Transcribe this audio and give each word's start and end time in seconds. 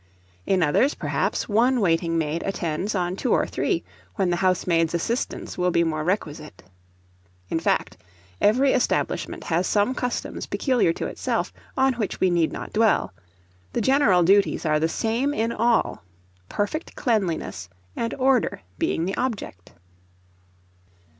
In 0.47 0.63
others, 0.63 0.95
perhaps, 0.95 1.47
one 1.47 1.79
waiting 1.79 2.17
maid 2.17 2.41
attends 2.43 2.95
on 2.95 3.15
two 3.15 3.31
or 3.33 3.45
three, 3.45 3.83
when 4.15 4.31
the 4.31 4.37
housemaid's 4.37 4.95
assistance 4.95 5.59
will 5.59 5.69
be 5.69 5.83
more 5.83 6.03
requisite. 6.03 6.63
In 7.49 7.59
fact, 7.59 7.97
every 8.41 8.73
establishment 8.73 9.43
has 9.43 9.67
some 9.67 9.93
customs 9.93 10.47
peculiar 10.47 10.91
to 10.93 11.05
itself, 11.05 11.53
on 11.77 11.93
which 11.93 12.19
we 12.19 12.31
need 12.31 12.51
not 12.51 12.73
dwell; 12.73 13.13
the 13.73 13.81
general 13.81 14.23
duties 14.23 14.65
are 14.65 14.79
the 14.79 14.89
same 14.89 15.35
in 15.35 15.51
all, 15.51 16.03
perfect 16.49 16.95
cleanliness 16.95 17.69
and 17.95 18.15
order 18.15 18.61
being 18.79 19.05
the 19.05 19.15
object. 19.17 19.71